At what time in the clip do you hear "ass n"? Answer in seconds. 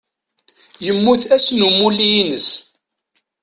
1.35-1.65